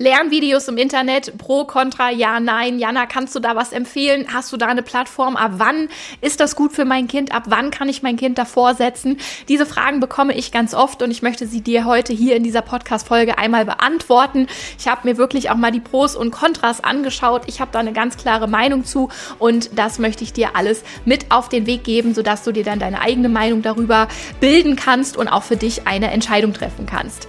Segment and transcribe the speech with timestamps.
[0.00, 2.78] Lernvideos im Internet, pro, contra, ja, nein.
[2.78, 4.28] Jana, kannst du da was empfehlen?
[4.32, 5.36] Hast du da eine Plattform?
[5.36, 5.90] Ab wann
[6.22, 7.34] ist das gut für mein Kind?
[7.34, 9.18] Ab wann kann ich mein Kind davor setzen?
[9.50, 12.62] Diese Fragen bekomme ich ganz oft und ich möchte sie dir heute hier in dieser
[12.62, 14.46] Podcast-Folge einmal beantworten.
[14.78, 17.42] Ich habe mir wirklich auch mal die Pros und Kontras angeschaut.
[17.44, 21.30] Ich habe da eine ganz klare Meinung zu und das möchte ich dir alles mit
[21.30, 24.08] auf den Weg geben, sodass du dir dann deine eigene Meinung darüber
[24.40, 27.28] bilden kannst und auch für dich eine Entscheidung treffen kannst.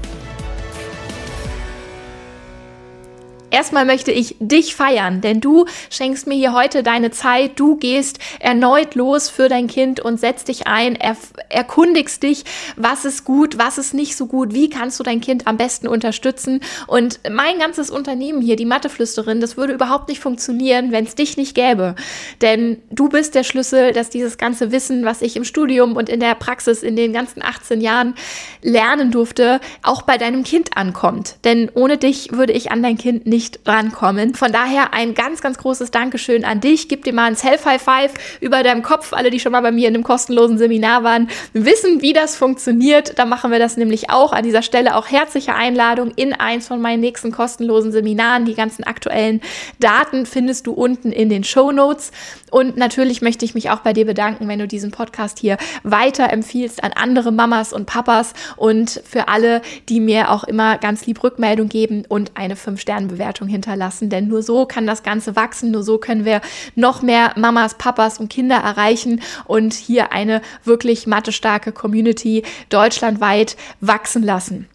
[3.51, 7.59] Erstmal möchte ich dich feiern, denn du schenkst mir hier heute deine Zeit.
[7.59, 11.17] Du gehst erneut los für dein Kind und setzt dich ein, er,
[11.49, 12.45] erkundigst dich,
[12.77, 15.89] was ist gut, was ist nicht so gut, wie kannst du dein Kind am besten
[15.89, 16.61] unterstützen.
[16.87, 21.35] Und mein ganzes Unternehmen hier, die Matheflüsterin, das würde überhaupt nicht funktionieren, wenn es dich
[21.35, 21.95] nicht gäbe.
[22.39, 26.21] Denn du bist der Schlüssel, dass dieses ganze Wissen, was ich im Studium und in
[26.21, 28.15] der Praxis in den ganzen 18 Jahren
[28.61, 31.35] lernen durfte, auch bei deinem Kind ankommt.
[31.43, 34.35] Denn ohne dich würde ich an dein Kind nicht nicht rankommen.
[34.35, 36.87] Von daher ein ganz, ganz großes Dankeschön an dich.
[36.87, 39.13] Gib dir mal ein Self-High-Five über deinem Kopf.
[39.13, 43.17] Alle, die schon mal bei mir in einem kostenlosen Seminar waren, wissen, wie das funktioniert.
[43.17, 44.31] Da machen wir das nämlich auch.
[44.31, 48.45] An dieser Stelle auch herzliche Einladung in eins von meinen nächsten kostenlosen Seminaren.
[48.45, 49.41] Die ganzen aktuellen
[49.79, 52.11] Daten findest du unten in den Show Notes.
[52.51, 56.83] Und natürlich möchte ich mich auch bei dir bedanken, wenn du diesen Podcast hier weiterempfiehlst
[56.83, 61.69] an andere Mamas und Papas und für alle, die mir auch immer ganz lieb Rückmeldung
[61.69, 65.97] geben und eine 5-Sterne-Bewertung Bewertung hinterlassen, denn nur so kann das Ganze wachsen, nur so
[65.97, 66.41] können wir
[66.75, 74.23] noch mehr Mamas, Papas und Kinder erreichen und hier eine wirklich mathestarke Community deutschlandweit wachsen
[74.23, 74.67] lassen.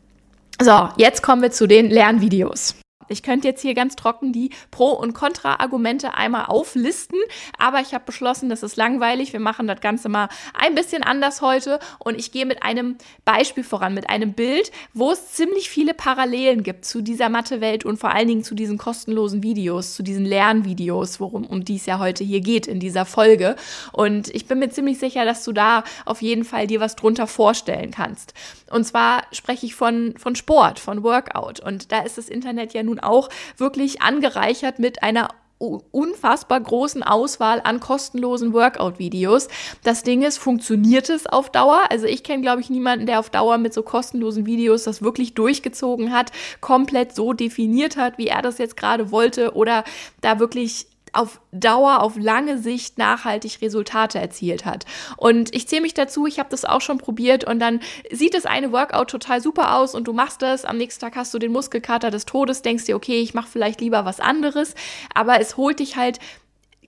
[0.61, 2.77] So, jetzt kommen wir zu den Lernvideos.
[3.09, 7.19] Ich könnte jetzt hier ganz trocken die Pro- und Kontra-Argumente einmal auflisten,
[7.59, 9.33] aber ich habe beschlossen, das ist langweilig.
[9.33, 13.65] Wir machen das Ganze mal ein bisschen anders heute und ich gehe mit einem Beispiel
[13.65, 18.11] voran, mit einem Bild, wo es ziemlich viele Parallelen gibt zu dieser Mathe-Welt und vor
[18.11, 22.25] allen Dingen zu diesen kostenlosen Videos, zu diesen Lernvideos, worum um die es ja heute
[22.25, 23.57] hier geht in dieser Folge.
[23.93, 27.27] Und ich bin mir ziemlich sicher, dass du da auf jeden Fall dir was drunter
[27.27, 28.35] vorstellen kannst.
[28.71, 31.61] Und zwar spreche ich von, von Sport, von Workout.
[31.61, 37.03] Und da ist das Internet ja nun nun auch wirklich angereichert mit einer unfassbar großen
[37.03, 39.49] Auswahl an kostenlosen Workout-Videos.
[39.83, 41.85] Das Ding ist, funktioniert es auf Dauer?
[41.89, 45.33] Also ich kenne, glaube ich, niemanden, der auf Dauer mit so kostenlosen Videos das wirklich
[45.33, 46.31] durchgezogen hat,
[46.61, 49.85] komplett so definiert hat, wie er das jetzt gerade wollte oder
[50.21, 54.85] da wirklich auf Dauer, auf lange Sicht nachhaltig Resultate erzielt hat.
[55.17, 58.47] Und ich zähle mich dazu, ich habe das auch schon probiert und dann sieht das
[58.47, 61.53] eine Workout total super aus und du machst das, am nächsten Tag hast du den
[61.53, 64.75] Muskelkater des Todes, denkst dir, okay, ich mache vielleicht lieber was anderes,
[65.15, 66.19] aber es holt dich halt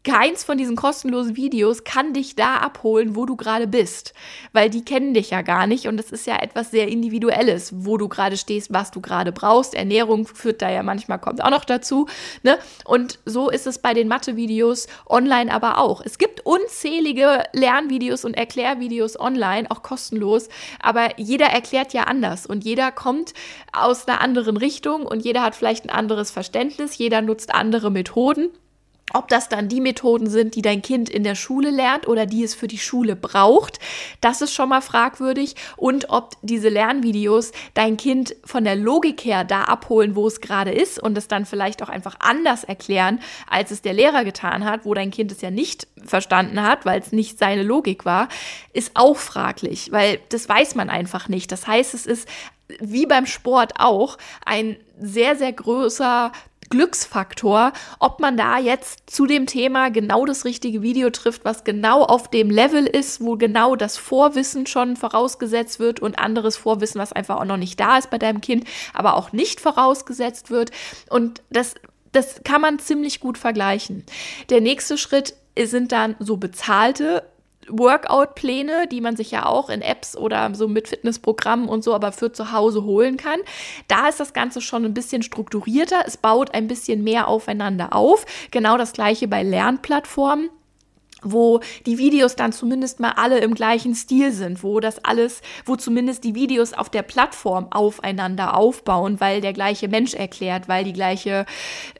[0.08, 4.14] keins von diesen kostenlosen Videos kann dich da abholen, wo du gerade bist,
[4.54, 7.98] weil die kennen dich ja gar nicht und das ist ja etwas sehr individuelles, wo
[7.98, 9.74] du gerade stehst, was du gerade brauchst.
[9.74, 12.06] Ernährung führt da ja manchmal kommt auch noch dazu,
[12.42, 12.58] ne?
[12.86, 16.00] Und so ist es bei den Mathe-Videos online aber auch.
[16.02, 20.48] Es gibt unzählige Lernvideos und Erklärvideos online, auch kostenlos,
[20.80, 23.34] aber jeder erklärt ja anders und jeder kommt
[23.74, 28.48] aus einer anderen Richtung und jeder hat vielleicht ein anderes Verständnis, jeder nutzt andere Methoden.
[29.14, 32.44] Ob das dann die Methoden sind, die dein Kind in der Schule lernt oder die
[32.44, 33.78] es für die Schule braucht,
[34.20, 35.54] das ist schon mal fragwürdig.
[35.76, 40.72] Und ob diese Lernvideos dein Kind von der Logik her da abholen, wo es gerade
[40.72, 44.84] ist und es dann vielleicht auch einfach anders erklären, als es der Lehrer getan hat,
[44.84, 48.28] wo dein Kind es ja nicht verstanden hat, weil es nicht seine Logik war,
[48.72, 51.50] ist auch fraglich, weil das weiß man einfach nicht.
[51.52, 52.28] Das heißt, es ist
[52.80, 56.32] wie beim Sport auch ein sehr, sehr großer
[56.68, 62.02] Glücksfaktor, ob man da jetzt zu dem Thema genau das richtige Video trifft, was genau
[62.02, 67.12] auf dem Level ist, wo genau das Vorwissen schon vorausgesetzt wird und anderes Vorwissen, was
[67.12, 70.70] einfach auch noch nicht da ist bei deinem Kind, aber auch nicht vorausgesetzt wird.
[71.10, 71.74] Und das,
[72.12, 74.04] das kann man ziemlich gut vergleichen.
[74.50, 77.24] Der nächste Schritt sind dann so bezahlte
[77.70, 82.12] Workout-Pläne, die man sich ja auch in Apps oder so mit Fitnessprogrammen und so, aber
[82.12, 83.40] für zu Hause holen kann.
[83.88, 86.02] Da ist das Ganze schon ein bisschen strukturierter.
[86.06, 88.26] Es baut ein bisschen mehr aufeinander auf.
[88.50, 90.50] Genau das gleiche bei Lernplattformen
[91.22, 95.76] wo die Videos dann zumindest mal alle im gleichen Stil sind, wo das alles, wo
[95.76, 100.92] zumindest die Videos auf der Plattform aufeinander aufbauen, weil der gleiche Mensch erklärt, weil die
[100.92, 101.46] gleiche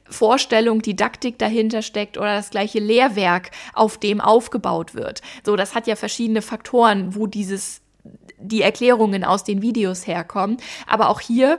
[0.08, 5.20] Vorstellung, Didaktik dahinter steckt oder das gleiche Lehrwerk auf dem aufgebaut wird.
[5.44, 7.82] So, das hat ja verschiedene Faktoren, wo dieses
[8.40, 10.58] die Erklärungen aus den Videos herkommen.
[10.86, 11.58] Aber auch hier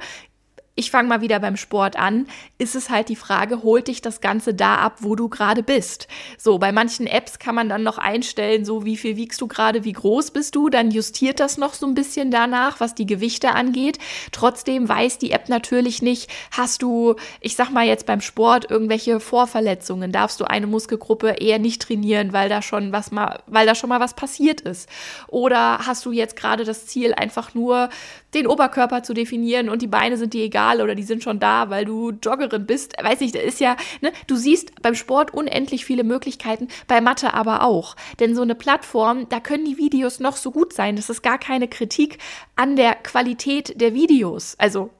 [0.79, 2.25] ich fange mal wieder beim Sport an,
[2.57, 6.07] ist es halt die Frage, holt dich das Ganze da ab, wo du gerade bist.
[6.37, 9.83] So, bei manchen Apps kann man dann noch einstellen, so wie viel wiegst du gerade,
[9.83, 13.51] wie groß bist du, dann justiert das noch so ein bisschen danach, was die Gewichte
[13.51, 13.97] angeht.
[14.31, 19.19] Trotzdem weiß die App natürlich nicht, hast du, ich sag mal jetzt beim Sport irgendwelche
[19.19, 23.75] Vorverletzungen, darfst du eine Muskelgruppe eher nicht trainieren, weil da schon was mal, weil da
[23.75, 24.87] schon mal was passiert ist.
[25.27, 27.89] Oder hast du jetzt gerade das Ziel, einfach nur
[28.33, 31.39] den Oberkörper zu definieren und die Beine sind dir egal egal oder die sind schon
[31.39, 32.93] da, weil du Joggerin bist.
[33.01, 37.33] Weiß nicht, das ist ja, ne, du siehst beim Sport unendlich viele Möglichkeiten, bei Mathe
[37.33, 37.95] aber auch.
[38.19, 40.95] Denn so eine Plattform, da können die Videos noch so gut sein.
[40.95, 42.17] Das ist gar keine Kritik
[42.55, 44.55] an der Qualität der Videos.
[44.57, 44.91] Also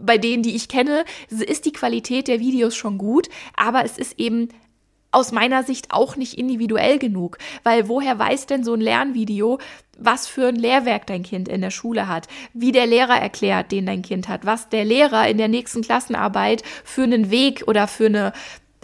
[0.00, 4.18] bei denen, die ich kenne, ist die Qualität der Videos schon gut, aber es ist
[4.18, 4.48] eben
[5.12, 9.58] aus meiner Sicht auch nicht individuell genug, weil woher weiß denn so ein Lernvideo,
[9.98, 13.86] was für ein Lehrwerk dein Kind in der Schule hat, wie der Lehrer erklärt, den
[13.86, 18.06] dein Kind hat, was der Lehrer in der nächsten Klassenarbeit für einen Weg oder für
[18.06, 18.32] eine,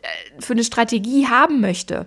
[0.03, 2.07] äh, für eine Strategie haben möchte.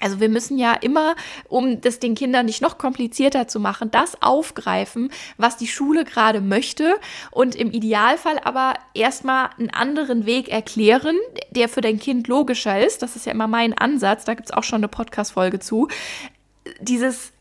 [0.00, 1.16] Also wir müssen ja immer,
[1.48, 6.40] um das den Kindern nicht noch komplizierter zu machen, das aufgreifen, was die Schule gerade
[6.40, 6.96] möchte
[7.30, 11.16] und im Idealfall aber erstmal einen anderen Weg erklären,
[11.50, 13.02] der für dein Kind logischer ist.
[13.02, 15.88] Das ist ja immer mein Ansatz, da gibt's auch schon eine Podcast-Folge zu.
[16.80, 17.32] Dieses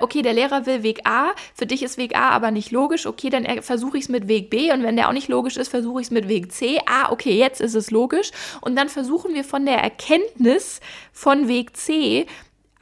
[0.00, 3.30] okay, der Lehrer will Weg A, für dich ist Weg A aber nicht logisch, okay,
[3.30, 6.00] dann versuche ich es mit Weg B und wenn der auch nicht logisch ist, versuche
[6.00, 6.78] ich es mit Weg C.
[6.86, 8.30] Ah, okay, jetzt ist es logisch
[8.60, 10.80] und dann versuchen wir von der Erkenntnis
[11.12, 12.26] von Weg C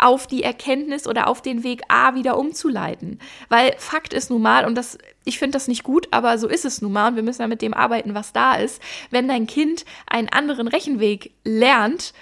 [0.02, 3.20] auf die Erkenntnis oder auf den Weg A wieder umzuleiten.
[3.48, 6.64] Weil Fakt ist nun mal, und das, ich finde das nicht gut, aber so ist
[6.64, 8.82] es nun mal, und wir müssen ja mit dem arbeiten, was da ist.
[9.10, 12.14] Wenn dein Kind einen anderen Rechenweg lernt,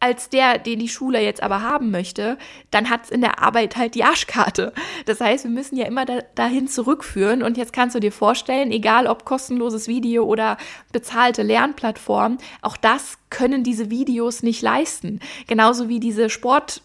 [0.00, 2.38] als der, den die Schule jetzt aber haben möchte,
[2.70, 4.72] dann hat es in der Arbeit halt die Arschkarte.
[5.04, 7.42] Das heißt, wir müssen ja immer da, dahin zurückführen.
[7.42, 10.56] Und jetzt kannst du dir vorstellen, egal ob kostenloses Video oder
[10.92, 15.20] bezahlte Lernplattform, auch das können diese Videos nicht leisten.
[15.46, 16.82] Genauso wie diese Sport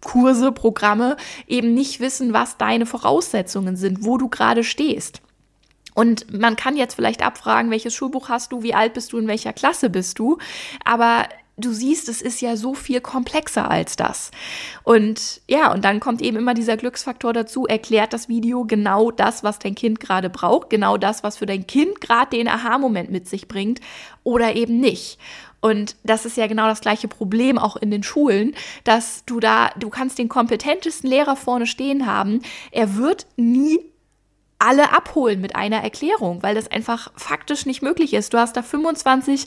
[0.00, 1.16] Kurse, Programme
[1.46, 5.22] eben nicht wissen, was deine Voraussetzungen sind, wo du gerade stehst.
[5.94, 9.28] Und man kann jetzt vielleicht abfragen, welches Schulbuch hast du, wie alt bist du, in
[9.28, 10.38] welcher Klasse bist du.
[10.84, 14.30] Aber du siehst, es ist ja so viel komplexer als das.
[14.82, 19.44] Und ja, und dann kommt eben immer dieser Glücksfaktor dazu, erklärt das Video genau das,
[19.44, 23.28] was dein Kind gerade braucht, genau das, was für dein Kind gerade den Aha-Moment mit
[23.28, 23.80] sich bringt
[24.24, 25.18] oder eben nicht.
[25.60, 28.54] Und das ist ja genau das gleiche Problem auch in den Schulen,
[28.84, 32.40] dass du da, du kannst den kompetentesten Lehrer vorne stehen haben,
[32.70, 33.78] er wird nie
[34.58, 38.32] alle abholen mit einer Erklärung, weil das einfach faktisch nicht möglich ist.
[38.32, 39.46] Du hast da 25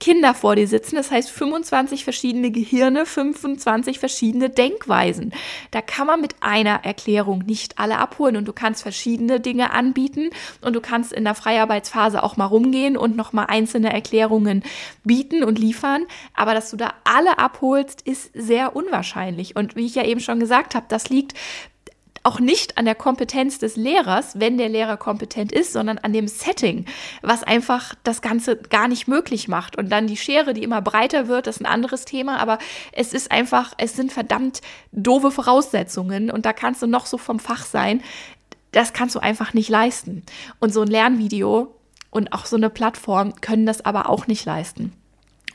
[0.00, 5.32] Kinder vor dir sitzen, das heißt 25 verschiedene Gehirne, 25 verschiedene Denkweisen.
[5.72, 10.30] Da kann man mit einer Erklärung nicht alle abholen und du kannst verschiedene Dinge anbieten
[10.60, 14.62] und du kannst in der Freiarbeitsphase auch mal rumgehen und nochmal einzelne Erklärungen
[15.04, 19.96] bieten und liefern, aber dass du da alle abholst, ist sehr unwahrscheinlich und wie ich
[19.96, 21.34] ja eben schon gesagt habe, das liegt
[22.28, 26.28] auch nicht an der Kompetenz des Lehrers, wenn der Lehrer kompetent ist, sondern an dem
[26.28, 26.84] Setting,
[27.22, 29.78] was einfach das Ganze gar nicht möglich macht.
[29.78, 32.58] Und dann die Schere, die immer breiter wird, das ist ein anderes Thema, aber
[32.92, 34.60] es ist einfach, es sind verdammt
[34.92, 38.02] doofe Voraussetzungen und da kannst du noch so vom Fach sein.
[38.72, 40.22] Das kannst du einfach nicht leisten.
[40.60, 41.74] Und so ein Lernvideo
[42.10, 44.92] und auch so eine Plattform können das aber auch nicht leisten.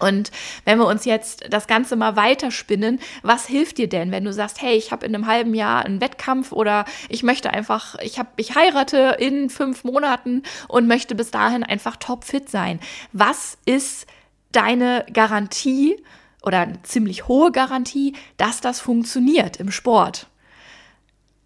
[0.04, 0.32] Und
[0.66, 4.62] wenn wir uns jetzt das Ganze mal weiterspinnen, was hilft dir denn, wenn du sagst,
[4.62, 8.30] hey, ich habe in einem halben Jahr einen Wettkampf oder ich möchte einfach, ich habe,
[8.36, 12.80] ich heirate in fünf Monaten und möchte bis dahin einfach topfit sein.
[13.14, 14.06] Was ist
[14.52, 16.04] deine Garantie
[16.42, 20.28] oder eine ziemlich hohe Garantie, dass das funktioniert im Sport?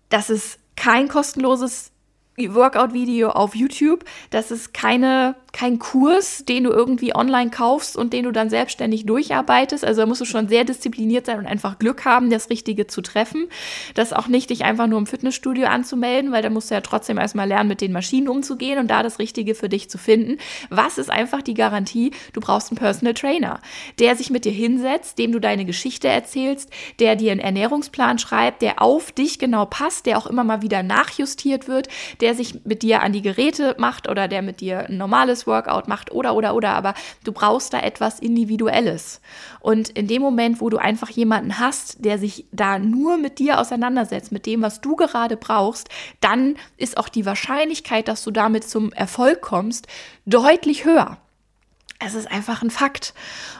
[0.10, 1.92] Das ist kein kostenloses
[2.38, 4.06] Workout-Video auf YouTube.
[4.30, 9.08] Das ist keine kein Kurs, den du irgendwie online kaufst und den du dann selbstständig
[9.08, 9.84] durcharbeitest.
[9.84, 13.02] Also da musst du schon sehr diszipliniert sein und einfach Glück haben, das Richtige zu
[13.02, 13.48] treffen.
[13.96, 17.18] Das auch nicht, dich einfach nur im Fitnessstudio anzumelden, weil da musst du ja trotzdem
[17.18, 20.38] erstmal lernen, mit den Maschinen umzugehen und da das Richtige für dich zu finden.
[20.70, 22.12] Was ist einfach die Garantie?
[22.34, 23.60] Du brauchst einen Personal Trainer,
[23.98, 28.62] der sich mit dir hinsetzt, dem du deine Geschichte erzählst, der dir einen Ernährungsplan schreibt,
[28.62, 31.88] der auf dich genau passt, der auch immer mal wieder nachjustiert wird,
[32.22, 35.88] der sich mit dir an die Geräte macht oder der mit dir ein normales Workout
[35.88, 39.22] macht oder oder oder, aber du brauchst da etwas Individuelles.
[39.60, 43.60] Und in dem Moment, wo du einfach jemanden hast, der sich da nur mit dir
[43.60, 45.89] auseinandersetzt, mit dem, was du gerade brauchst,
[46.22, 49.88] dann ist auch die Wahrscheinlichkeit, dass du damit zum Erfolg kommst,
[50.25, 51.18] deutlich höher.
[52.00, 53.16] Es ist einfach ein Fakt.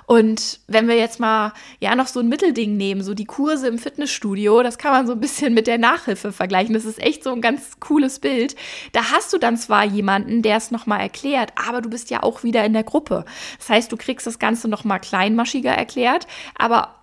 [0.06, 3.80] Und wenn wir jetzt mal ja noch so ein Mittelding nehmen, so die Kurse im
[3.80, 6.76] Fitnessstudio, das kann man so ein bisschen mit der Nachhilfe vergleichen.
[6.76, 8.56] Das ist echt so ein ganz cooles Bild.
[8.92, 12.44] Da hast du dann zwar jemanden, der es nochmal erklärt, aber du bist ja auch
[12.44, 13.26] wieder in der Gruppe.
[13.58, 16.97] Das heißt, du kriegst das Ganze nochmal kleinmaschiger erklärt, aber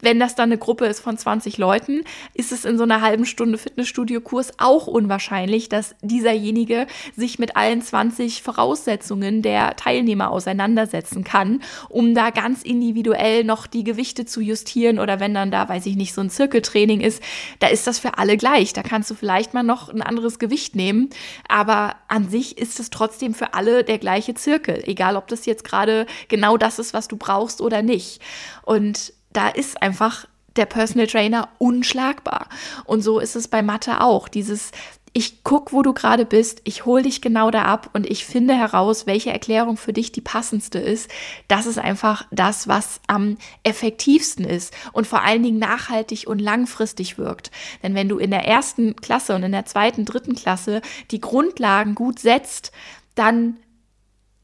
[0.00, 3.26] wenn das dann eine Gruppe ist von 20 Leuten, ist es in so einer halben
[3.26, 11.62] Stunde Fitnessstudio-Kurs auch unwahrscheinlich, dass dieserjenige sich mit allen 20 Voraussetzungen der Teilnehmer auseinandersetzen kann,
[11.90, 15.96] um da ganz individuell noch die Gewichte zu justieren oder wenn dann da, weiß ich
[15.96, 17.22] nicht, so ein Zirkeltraining ist,
[17.58, 18.72] da ist das für alle gleich.
[18.72, 21.10] Da kannst du vielleicht mal noch ein anderes Gewicht nehmen,
[21.48, 25.64] aber an sich ist es trotzdem für alle der gleiche Zirkel, egal ob das jetzt
[25.64, 28.20] gerade genau das ist, was du brauchst oder nicht.
[28.62, 32.48] Und da ist einfach der Personal Trainer unschlagbar.
[32.84, 34.28] Und so ist es bei Mathe auch.
[34.28, 34.72] Dieses,
[35.12, 38.54] ich guck, wo du gerade bist, ich hole dich genau da ab und ich finde
[38.54, 41.10] heraus, welche Erklärung für dich die passendste ist.
[41.48, 47.18] Das ist einfach das, was am effektivsten ist und vor allen Dingen nachhaltig und langfristig
[47.18, 47.50] wirkt.
[47.82, 51.96] Denn wenn du in der ersten Klasse und in der zweiten, dritten Klasse die Grundlagen
[51.96, 52.70] gut setzt,
[53.16, 53.56] dann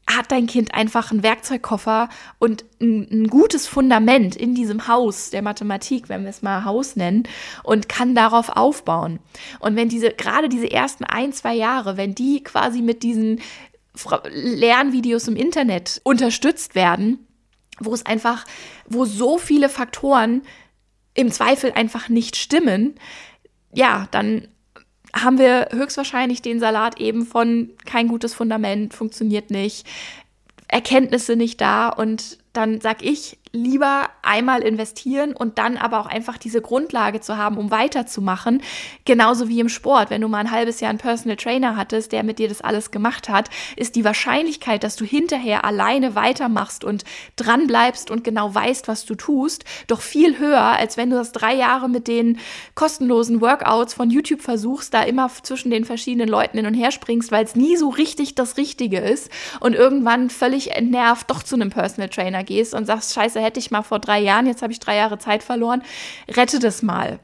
[0.07, 2.09] hat dein Kind einfach einen Werkzeugkoffer
[2.39, 6.95] und ein, ein, gutes Fundament in diesem Haus der Mathematik, wenn wir es mal Haus
[6.95, 7.23] nennen,
[7.63, 9.19] und kann darauf aufbauen.
[9.59, 13.41] Und wenn diese, gerade diese ersten ein, zwei Jahre, wenn die quasi mit diesen
[14.31, 17.27] Lernvideos im Internet unterstützt werden,
[17.79, 18.45] wo es einfach,
[18.87, 20.41] wo so viele Faktoren
[21.13, 22.95] im Zweifel einfach nicht stimmen,
[23.73, 24.47] ja, dann
[25.15, 29.87] haben wir höchstwahrscheinlich den Salat eben von kein gutes Fundament, funktioniert nicht,
[30.67, 36.37] Erkenntnisse nicht da und dann sag ich, lieber einmal investieren und dann aber auch einfach
[36.37, 38.61] diese Grundlage zu haben, um weiterzumachen.
[39.05, 40.09] Genauso wie im Sport.
[40.09, 42.91] Wenn du mal ein halbes Jahr einen Personal Trainer hattest, der mit dir das alles
[42.91, 47.03] gemacht hat, ist die Wahrscheinlichkeit, dass du hinterher alleine weitermachst und
[47.35, 51.31] dran bleibst und genau weißt, was du tust, doch viel höher, als wenn du das
[51.31, 52.39] drei Jahre mit den
[52.75, 57.31] kostenlosen Workouts von YouTube versuchst, da immer zwischen den verschiedenen Leuten hin und her springst,
[57.31, 61.69] weil es nie so richtig das Richtige ist und irgendwann völlig entnervt doch zu einem
[61.69, 64.79] Personal Trainer gehst und sagst, scheiße, hätte ich mal vor drei Jahren, jetzt habe ich
[64.79, 65.81] drei Jahre Zeit verloren,
[66.29, 67.19] rette das mal.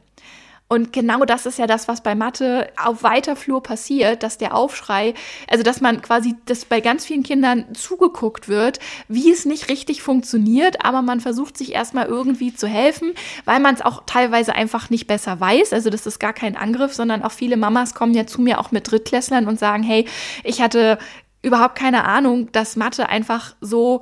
[0.69, 4.55] Und genau das ist ja das, was bei Mathe auf weiter Flur passiert, dass der
[4.55, 5.13] Aufschrei,
[5.47, 10.01] also dass man quasi, dass bei ganz vielen Kindern zugeguckt wird, wie es nicht richtig
[10.01, 13.13] funktioniert, aber man versucht sich erstmal irgendwie zu helfen,
[13.45, 15.73] weil man es auch teilweise einfach nicht besser weiß.
[15.73, 18.71] Also das ist gar kein Angriff, sondern auch viele Mamas kommen ja zu mir auch
[18.71, 20.07] mit Drittklässlern und sagen, hey,
[20.43, 20.97] ich hatte
[21.43, 24.01] überhaupt keine Ahnung, dass Mathe einfach so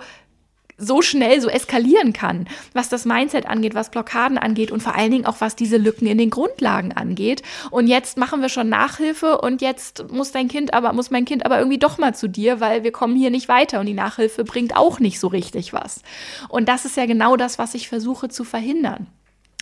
[0.81, 5.11] so schnell so eskalieren kann, was das Mindset angeht, was Blockaden angeht und vor allen
[5.11, 7.43] Dingen auch was diese Lücken in den Grundlagen angeht.
[7.69, 11.45] Und jetzt machen wir schon Nachhilfe und jetzt muss dein Kind aber muss mein Kind
[11.45, 14.43] aber irgendwie doch mal zu dir, weil wir kommen hier nicht weiter und die Nachhilfe
[14.43, 16.01] bringt auch nicht so richtig was.
[16.49, 19.07] Und das ist ja genau das, was ich versuche zu verhindern.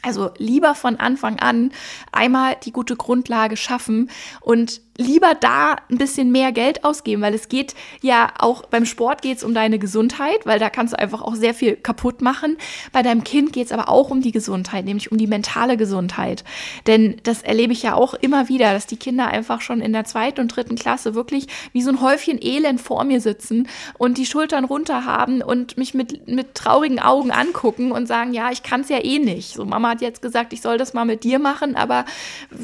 [0.01, 1.71] Also lieber von Anfang an
[2.11, 4.09] einmal die gute Grundlage schaffen
[4.39, 9.21] und lieber da ein bisschen mehr Geld ausgeben, weil es geht ja auch beim Sport
[9.21, 12.57] geht es um deine Gesundheit, weil da kannst du einfach auch sehr viel kaputt machen.
[12.91, 16.43] Bei deinem Kind geht es aber auch um die Gesundheit, nämlich um die mentale Gesundheit.
[16.85, 20.03] Denn das erlebe ich ja auch immer wieder, dass die Kinder einfach schon in der
[20.03, 24.25] zweiten und dritten Klasse wirklich wie so ein Häufchen Elend vor mir sitzen und die
[24.25, 28.81] Schultern runter haben und mich mit, mit traurigen Augen angucken und sagen, ja, ich kann
[28.81, 29.53] es ja eh nicht.
[29.53, 32.03] So, Mama hat jetzt gesagt, ich soll das mal mit dir machen, aber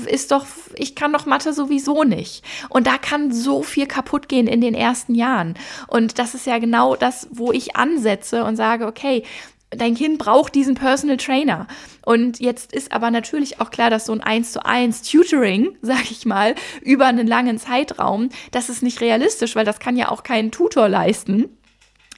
[0.08, 2.44] ist doch, ich kann doch Mathe sowieso nicht nicht.
[2.70, 5.56] Und da kann so viel kaputt gehen in den ersten Jahren.
[5.88, 9.24] Und das ist ja genau das, wo ich ansetze und sage, okay,
[9.70, 11.68] dein Kind braucht diesen Personal Trainer.
[12.04, 16.10] Und jetzt ist aber natürlich auch klar, dass so ein 1 zu 1 Tutoring, sag
[16.10, 20.24] ich mal, über einen langen Zeitraum, das ist nicht realistisch, weil das kann ja auch
[20.24, 21.50] kein Tutor leisten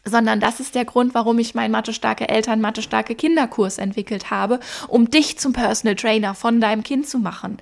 [0.09, 5.11] sondern das ist der Grund, warum ich meinen Mathe-starke Eltern, Mathe-starke Kinderkurs entwickelt habe, um
[5.11, 7.57] dich zum Personal Trainer von deinem Kind zu machen.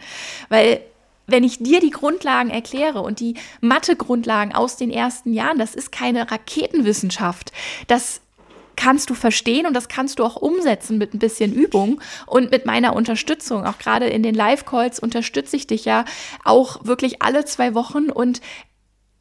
[0.50, 0.82] Weil
[1.27, 5.91] wenn ich dir die Grundlagen erkläre und die Mathe-Grundlagen aus den ersten Jahren, das ist
[5.91, 7.51] keine Raketenwissenschaft.
[7.88, 8.22] Das
[8.75, 12.65] kannst du verstehen und das kannst du auch umsetzen mit ein bisschen Übung und mit
[12.65, 13.65] meiner Unterstützung.
[13.65, 16.05] Auch gerade in den Live-Calls unterstütze ich dich ja
[16.44, 18.41] auch wirklich alle zwei Wochen und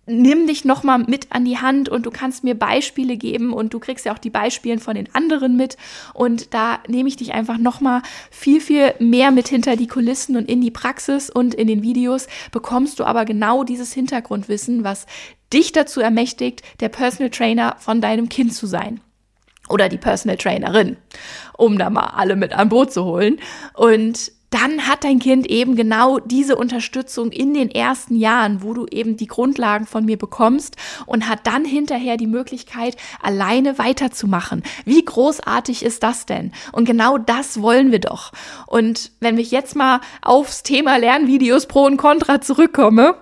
[0.07, 3.73] nimm dich noch mal mit an die Hand und du kannst mir Beispiele geben und
[3.73, 5.77] du kriegst ja auch die Beispiele von den anderen mit
[6.13, 10.37] und da nehme ich dich einfach noch mal viel viel mehr mit hinter die Kulissen
[10.37, 15.07] und in die Praxis und in den Videos bekommst du aber genau dieses Hintergrundwissen, was
[15.53, 19.01] dich dazu ermächtigt, der Personal Trainer von deinem Kind zu sein
[19.69, 20.97] oder die Personal Trainerin,
[21.57, 23.39] um da mal alle mit an Boot zu holen.
[23.75, 28.87] Und dann hat dein Kind eben genau diese Unterstützung in den ersten Jahren, wo du
[28.87, 34.63] eben die Grundlagen von mir bekommst und hat dann hinterher die Möglichkeit, alleine weiterzumachen.
[34.85, 36.53] Wie großartig ist das denn?
[36.71, 38.31] Und genau das wollen wir doch.
[38.67, 43.17] Und wenn ich jetzt mal aufs Thema Lernvideos Pro und Contra zurückkomme,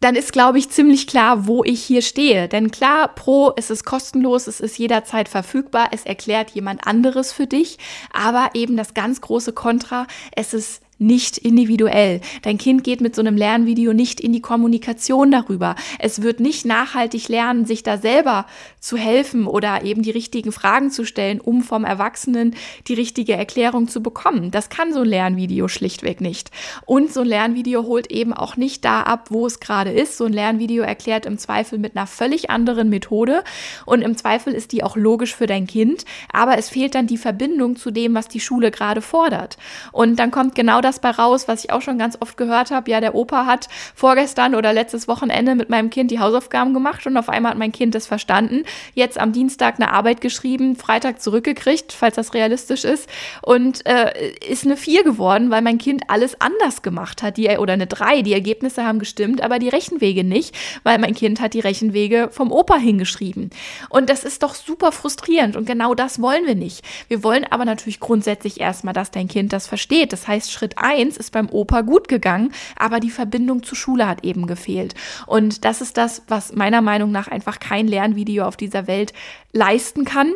[0.00, 2.48] dann ist, glaube ich, ziemlich klar, wo ich hier stehe.
[2.48, 7.46] Denn klar, Pro ist es kostenlos, es ist jederzeit verfügbar, es erklärt jemand anderes für
[7.46, 7.78] dich,
[8.12, 12.20] aber eben das ganz große Kontra, es ist nicht individuell.
[12.42, 15.76] Dein Kind geht mit so einem Lernvideo nicht in die Kommunikation darüber.
[15.98, 18.46] Es wird nicht nachhaltig lernen, sich da selber
[18.80, 22.54] zu helfen oder eben die richtigen Fragen zu stellen, um vom Erwachsenen
[22.88, 24.50] die richtige Erklärung zu bekommen.
[24.50, 26.50] Das kann so ein Lernvideo schlichtweg nicht.
[26.84, 30.16] Und so ein Lernvideo holt eben auch nicht da ab, wo es gerade ist.
[30.16, 33.44] So ein Lernvideo erklärt im Zweifel mit einer völlig anderen Methode
[33.86, 37.16] und im Zweifel ist die auch logisch für dein Kind, aber es fehlt dann die
[37.16, 39.56] Verbindung zu dem, was die Schule gerade fordert.
[39.92, 42.70] Und dann kommt genau das das bei raus, was ich auch schon ganz oft gehört
[42.70, 42.90] habe.
[42.90, 47.16] Ja, der Opa hat vorgestern oder letztes Wochenende mit meinem Kind die Hausaufgaben gemacht und
[47.16, 48.64] auf einmal hat mein Kind das verstanden.
[48.94, 53.08] Jetzt am Dienstag eine Arbeit geschrieben, Freitag zurückgekriegt, falls das realistisch ist,
[53.42, 57.36] und äh, ist eine 4 geworden, weil mein Kind alles anders gemacht hat.
[57.36, 58.22] Die, oder eine 3.
[58.22, 62.50] Die Ergebnisse haben gestimmt, aber die Rechenwege nicht, weil mein Kind hat die Rechenwege vom
[62.50, 63.50] Opa hingeschrieben.
[63.90, 66.84] Und das ist doch super frustrierend und genau das wollen wir nicht.
[67.08, 70.12] Wir wollen aber natürlich grundsätzlich erstmal, dass dein Kind das versteht.
[70.12, 74.24] Das heißt, Schritt 1 ist beim Opa gut gegangen, aber die Verbindung zur Schule hat
[74.24, 74.94] eben gefehlt.
[75.26, 79.12] Und das ist das, was meiner Meinung nach einfach kein Lernvideo auf dieser Welt
[79.52, 80.32] leisten kann.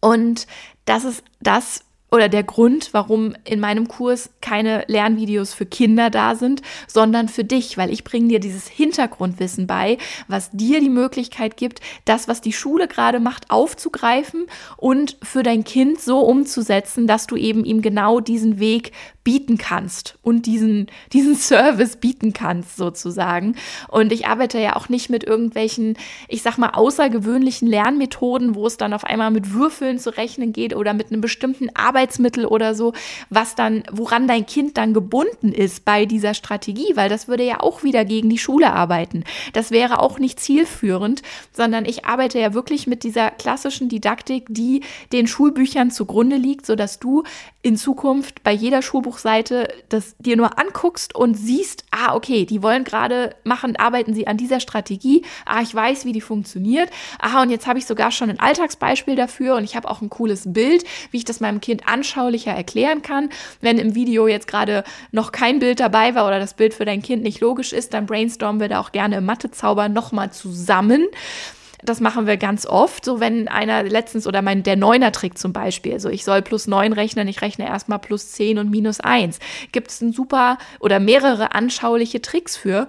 [0.00, 0.46] Und
[0.84, 6.36] das ist das, oder der Grund, warum in meinem Kurs keine Lernvideos für Kinder da
[6.36, 11.56] sind, sondern für dich, weil ich bringe dir dieses Hintergrundwissen bei, was dir die Möglichkeit
[11.56, 17.26] gibt, das, was die Schule gerade macht, aufzugreifen und für dein Kind so umzusetzen, dass
[17.26, 18.92] du eben ihm genau diesen Weg
[19.24, 23.56] bieten kannst und diesen, diesen Service bieten kannst sozusagen.
[23.88, 25.96] Und ich arbeite ja auch nicht mit irgendwelchen,
[26.28, 30.76] ich sag mal, außergewöhnlichen Lernmethoden, wo es dann auf einmal mit Würfeln zu rechnen geht
[30.76, 32.92] oder mit einem bestimmten Arbeitsmittel oder so,
[33.30, 37.60] was dann, woran dein Kind dann gebunden ist bei dieser Strategie, weil das würde ja
[37.60, 39.24] auch wieder gegen die Schule arbeiten.
[39.54, 44.82] Das wäre auch nicht zielführend, sondern ich arbeite ja wirklich mit dieser klassischen Didaktik, die
[45.12, 47.22] den Schulbüchern zugrunde liegt, sodass du
[47.64, 52.84] in Zukunft bei jeder Schulbuchseite das dir nur anguckst und siehst, ah, okay, die wollen
[52.84, 55.22] gerade machen, arbeiten sie an dieser Strategie.
[55.46, 56.90] Ah, ich weiß, wie die funktioniert.
[57.18, 60.10] Aha, und jetzt habe ich sogar schon ein Alltagsbeispiel dafür und ich habe auch ein
[60.10, 63.30] cooles Bild, wie ich das meinem Kind anschaulicher erklären kann.
[63.60, 67.02] Wenn im Video jetzt gerade noch kein Bild dabei war oder das Bild für dein
[67.02, 71.06] Kind nicht logisch ist, dann brainstormen wir da auch gerne im Mathezauber nochmal zusammen
[71.84, 73.04] das machen wir ganz oft.
[73.04, 76.92] So, wenn einer letztens oder mein, der Neuner-Trick zum Beispiel, so ich soll plus neun
[76.92, 79.38] rechnen, ich rechne erstmal plus zehn und minus eins.
[79.72, 82.88] Gibt es ein super oder mehrere anschauliche Tricks für.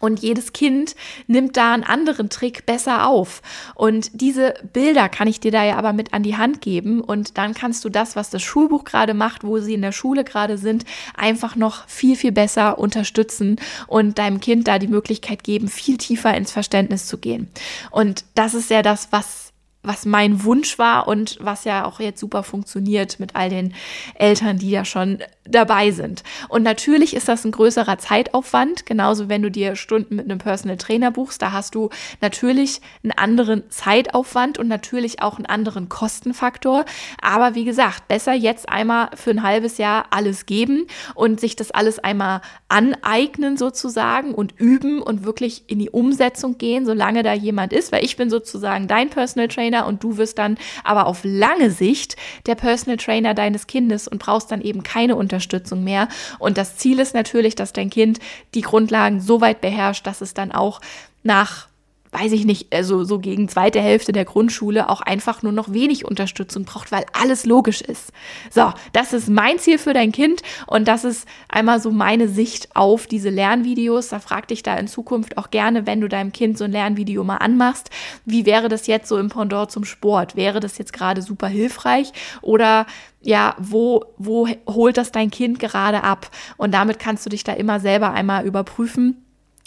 [0.00, 3.42] Und jedes Kind nimmt da einen anderen Trick besser auf.
[3.74, 7.00] Und diese Bilder kann ich dir da ja aber mit an die Hand geben.
[7.00, 10.24] Und dann kannst du das, was das Schulbuch gerade macht, wo sie in der Schule
[10.24, 10.84] gerade sind,
[11.14, 16.34] einfach noch viel, viel besser unterstützen und deinem Kind da die Möglichkeit geben, viel tiefer
[16.34, 17.48] ins Verständnis zu gehen.
[17.90, 19.49] Und das ist ja das, was
[19.82, 23.74] was mein Wunsch war und was ja auch jetzt super funktioniert mit all den
[24.14, 26.22] Eltern, die ja schon dabei sind.
[26.48, 30.76] Und natürlich ist das ein größerer Zeitaufwand, genauso wenn du dir Stunden mit einem Personal
[30.76, 31.88] Trainer buchst, da hast du
[32.20, 36.84] natürlich einen anderen Zeitaufwand und natürlich auch einen anderen Kostenfaktor.
[37.22, 41.70] Aber wie gesagt, besser jetzt einmal für ein halbes Jahr alles geben und sich das
[41.70, 47.72] alles einmal aneignen sozusagen und üben und wirklich in die Umsetzung gehen, solange da jemand
[47.72, 51.20] ist, weil ich bin sozusagen dein Personal Trainer Trainer und du wirst dann aber auf
[51.22, 56.08] lange Sicht der Personal Trainer deines Kindes und brauchst dann eben keine Unterstützung mehr.
[56.38, 58.18] Und das Ziel ist natürlich, dass dein Kind
[58.54, 60.80] die Grundlagen so weit beherrscht, dass es dann auch
[61.22, 61.69] nach
[62.12, 66.04] weiß ich nicht, also so gegen zweite Hälfte der Grundschule auch einfach nur noch wenig
[66.04, 68.12] Unterstützung braucht, weil alles logisch ist.
[68.50, 72.74] So, das ist mein Ziel für dein Kind und das ist einmal so meine Sicht
[72.74, 74.08] auf diese Lernvideos.
[74.08, 77.22] Da frag dich da in Zukunft auch gerne, wenn du deinem Kind so ein Lernvideo
[77.22, 77.90] mal anmachst,
[78.24, 80.34] wie wäre das jetzt so im Pendant zum Sport?
[80.34, 82.86] Wäre das jetzt gerade super hilfreich oder
[83.22, 86.30] ja, wo, wo holt das dein Kind gerade ab?
[86.56, 89.24] Und damit kannst du dich da immer selber einmal überprüfen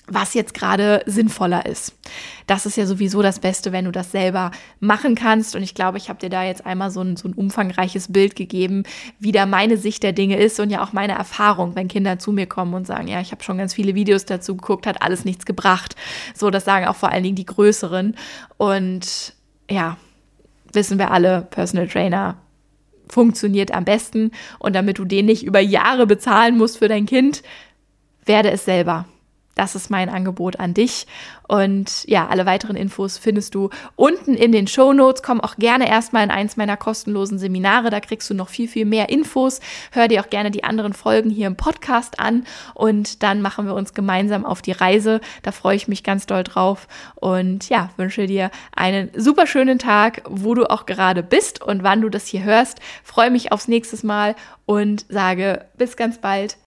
[0.08, 1.96] was jetzt gerade sinnvoller ist.
[2.46, 5.56] Das ist ja sowieso das Beste, wenn du das selber machen kannst.
[5.56, 8.36] Und ich glaube, ich habe dir da jetzt einmal so ein, so ein umfangreiches Bild
[8.36, 8.84] gegeben,
[9.20, 12.34] wie da meine Sicht der Dinge ist und ja auch meine Erfahrung, wenn Kinder zu
[12.34, 15.24] mir kommen und sagen, ja, ich habe schon ganz viele Videos dazu geguckt, hat alles
[15.24, 15.96] nichts gebracht.
[16.36, 18.16] So, das sagen auch vor allen Dingen die Größeren.
[18.58, 19.34] Und
[19.70, 19.96] ja,
[20.74, 22.38] wissen wir alle, Personal Trainer
[23.08, 24.32] funktioniert am besten.
[24.60, 27.42] Und damit du den nicht über Jahre bezahlen musst für dein Kind,
[28.26, 29.06] werde es selber.
[29.56, 31.06] Das ist mein Angebot an dich.
[31.48, 35.22] Und ja, alle weiteren Infos findest du unten in den Show Notes.
[35.22, 37.89] Komm auch gerne erstmal in eins meiner kostenlosen Seminare.
[37.89, 39.60] Da kriegst du noch viel, viel mehr Infos.
[39.92, 42.46] Hör dir auch gerne die anderen Folgen hier im Podcast an.
[42.74, 45.22] Und dann machen wir uns gemeinsam auf die Reise.
[45.44, 46.88] Da freue ich mich ganz doll drauf.
[47.16, 52.02] Und ja, wünsche dir einen super schönen Tag, wo du auch gerade bist und wann
[52.02, 52.80] du das hier hörst.
[53.04, 54.36] Freue mich aufs nächste Mal
[54.66, 56.58] und sage bis ganz bald